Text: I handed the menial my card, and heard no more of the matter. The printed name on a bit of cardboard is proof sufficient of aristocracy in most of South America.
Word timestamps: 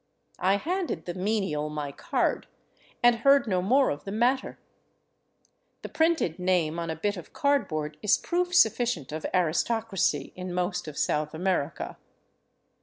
I 0.39 0.55
handed 0.57 1.05
the 1.05 1.13
menial 1.13 1.69
my 1.69 1.91
card, 1.91 2.47
and 3.03 3.17
heard 3.17 3.45
no 3.45 3.61
more 3.61 3.91
of 3.91 4.03
the 4.03 4.11
matter. 4.11 4.57
The 5.83 5.89
printed 5.89 6.39
name 6.39 6.79
on 6.79 6.89
a 6.89 6.95
bit 6.95 7.17
of 7.17 7.33
cardboard 7.33 7.97
is 8.01 8.17
proof 8.17 8.51
sufficient 8.55 9.11
of 9.11 9.27
aristocracy 9.31 10.33
in 10.35 10.55
most 10.55 10.87
of 10.87 10.97
South 10.97 11.35
America. 11.35 11.97